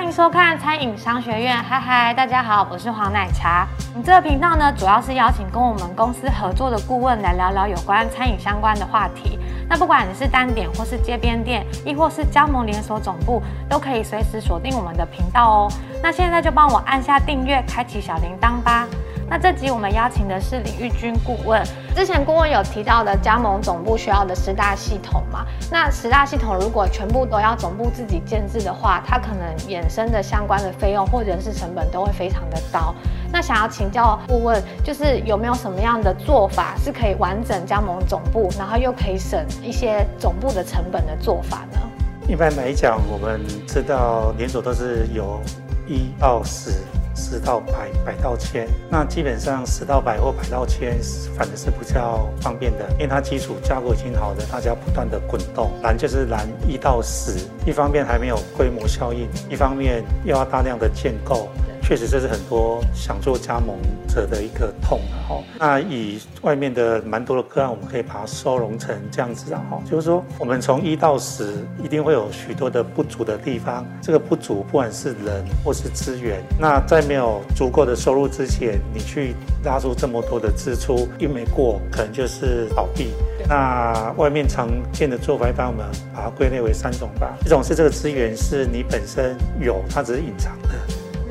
[0.00, 3.68] 欢迎收看餐饮商学院，嗨嗨，大家好，我是黄奶茶。
[3.94, 9.38] 你这个频道呢，主要是邀请跟我们公司合作的顾问来聊聊有关餐饮相关的话题。
[9.68, 15.72] 那不管你是单点或是街边店，亦或是加盟连锁总部，都可以随时锁定我们的频道哦。
[16.02, 18.86] 那现在就帮我按下订阅，开启小铃铛吧。
[19.30, 21.62] 那这集我们邀请的是李玉君顾问。
[21.94, 25.46] 之前顾问有提到的加盟总部需要的十大系统嘛？
[25.70, 32.92] 那十大系统如果全部都要总部自己建制的话，它可能衍生的相关的费用或人事成本都会非常的高。
[33.32, 41.78] 那想要请教顾问，就是有没有什么样的做法是可以完整加盟总部，然后又可以省一些总部的成本的做法呢？
[42.26, 45.40] 一般来讲，我们知道连锁都是有
[45.90, 46.70] 一到十。
[47.12, 50.96] 十到百，百到千，那基本上十到百或百到千，
[51.36, 61.48] 反正是比较方便的，因为它基础架构已经好了，大家不断的滚动，难就是难一到十，一方面还没有规模效应，一方面又要大量的建构。
[61.90, 65.18] 确实，这是很多想做加盟者的一个痛啊！
[65.28, 69.60] 哈，那以外面的蛮多的个案，我们可以把它收容成这样子啊！
[69.68, 73.84] 哈，就是说，我们从一到十，一定会有许多的不足的地方。
[74.00, 83.10] 这个不足，不管是人或是资源，那在没有足够的收入之前，你去拉出这么多的支出，一没过，可能就是倒闭。
[83.48, 87.36] 那外面常见的做法，一般我们把它归类为三种吧。
[87.44, 90.68] 一种是这个资源是你本身有，它只是隐藏的。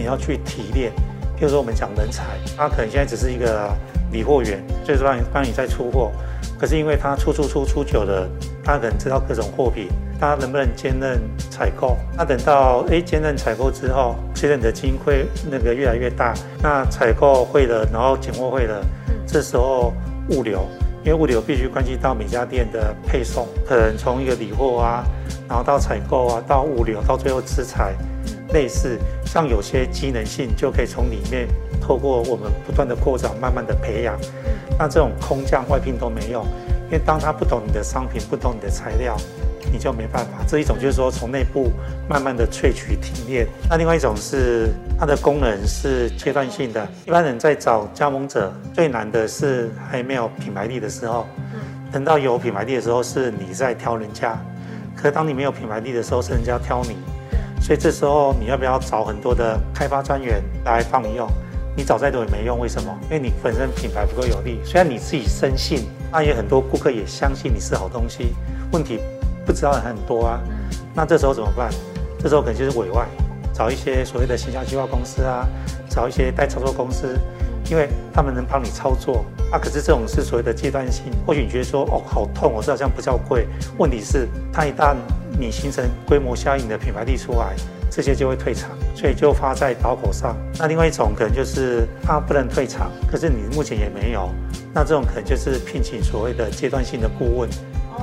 [0.00, 0.90] 你要去提炼，
[1.38, 2.24] 譬如说我们讲人才，
[2.56, 3.70] 他可能现在只是一个
[4.10, 6.10] 理货员，就是帮你帮你在出货，
[6.58, 8.26] 可是因为他出出出出久了，
[8.64, 11.20] 他可能知道各种货品，他能不能兼任
[11.50, 11.98] 采购？
[12.16, 18.82] 那等到哎兼任采购之后，随着你的金会那个越来越大，那采购会了，然后拣货会了，
[19.26, 19.92] 这时候
[20.30, 20.66] 物流，
[21.04, 25.04] 因为物流必须关系到每家店的配送，可能从一个理货啊，
[25.46, 27.94] 然后到采购啊，到物流，到最后制裁。
[28.52, 31.48] 类似像有些机能性，就可以从里面
[31.80, 34.18] 透过我们不断的扩展，慢慢的培养。
[34.78, 36.44] 那这种空降外聘都没用，
[36.86, 39.16] 因为当他不懂你的商品，不懂你的材料，
[39.70, 40.42] 你就没办法。
[40.46, 41.70] 这一种就是说从内部
[42.08, 43.46] 慢慢的萃取提炼。
[43.68, 46.88] 那另外一种是它的功能是阶段性的。
[47.06, 51.26] 一般人在找加盟者最难的是还没有品牌力的时候，
[51.92, 54.38] 等到有品牌力的时候是你在挑人家，
[54.96, 56.96] 可是当你没有品牌力的时候是人家挑你。
[57.60, 61.28] 所以这时候你要不要找很多的开发专员来帮你用？
[61.76, 62.92] 你找再多也没用，为什么？
[63.04, 64.60] 因为你本身品牌不够有力。
[64.64, 68.34] 虽然你自己深信，那也很多顾客也相信你是好东西。
[68.72, 68.98] 问题
[69.46, 70.40] 不知道很多啊。
[70.94, 71.70] 那这时候怎么办？
[72.18, 73.06] 这时候可能就是委外，
[73.54, 75.46] 找一些所谓的形象计划公司啊，
[75.88, 77.16] 找一些代操作公司，
[77.70, 79.24] 因为他们能帮你操作。
[79.52, 81.04] 啊，可是这种是所谓的阶段性。
[81.24, 83.46] 或许你觉得说，哦，好痛，我知道这好像不叫贵。
[83.78, 84.96] 问题是，它一旦
[85.40, 87.56] 你形成规模效应的品牌力出来，
[87.90, 90.36] 这些就会退场，所以就发在刀口上。
[90.58, 94.28] 那另外一种可能就是它不能退场，可是你目前也没有，
[94.74, 97.48] 那这种可能就是聘请所谓的阶段性的顾问，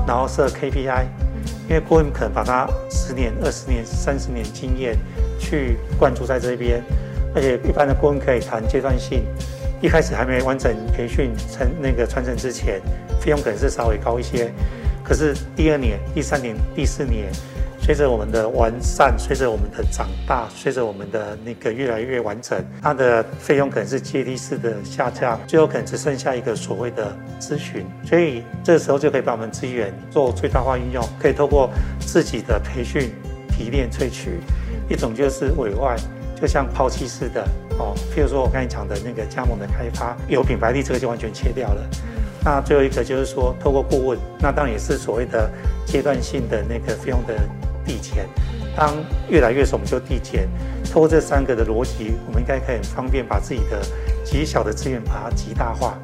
[0.08, 1.06] 然后设 KPI，
[1.70, 4.98] 因为顾问可能把他十年、二十年、三十年经验
[5.40, 6.82] 去灌注在这边，
[7.36, 9.24] 而且一般的顾问可以谈阶段性，
[9.80, 12.82] 一开始还没完整培训成那个传承之前，
[13.22, 14.52] 费用可能是稍微高一些。
[15.08, 17.32] 可是第二年、第三年、第四年，
[17.80, 27.86] 随着我们的完善，随着我们的长大，随着我们的那个越来越完整，它的费用可能是阶梯式的下降，最后可能只剩下一个所谓的咨询。
[28.04, 31.70] 所以这时候就可以把我们资源做最大化运用，可以透过
[32.02, 33.10] 自己的培训、
[33.48, 34.42] 提炼、萃取。
[34.90, 35.96] 一种就是委外，
[36.36, 37.48] 就像抛弃式的
[37.80, 41.90] 哦，譬如说我刚才讲的那个加盟的开发，有品牌力，这个就完全切掉了。
[42.48, 45.52] 那最后一个就是说，透过顾问，那当然也是所谓的
[45.86, 47.38] 阶段性的那个费用的
[47.86, 48.26] 递减。
[48.74, 48.96] 当
[49.28, 50.48] 越来越少，我们就递减。
[50.90, 53.82] 透过这三个的逻辑，我们应该可以很方便把自己的
[54.24, 55.98] 极小的资源把它极大化。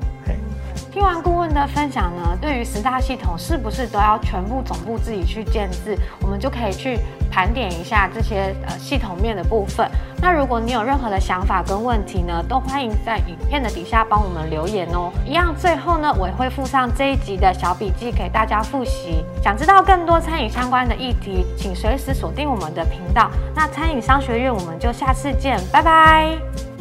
[0.91, 5.97] 听完顾问的分享呢，对于十大系统是不是都要全部总部自己去建制？
[6.19, 6.99] 我们就可以去
[7.33, 9.89] 盘点一下这些呃系统面的部分。
[10.21, 15.11] 那如果你有任何的想法跟问题呢，都欢迎在影片的底下帮我们留言哦。
[15.25, 19.25] 一样，最后呢，我也会附上这一集的小笔记给大家复习。
[19.43, 23.31] 想知道更多餐饮相关的议题，请随时锁定我们的频道。
[23.55, 26.72] 那餐饮商学院，我们就下次见，拜拜。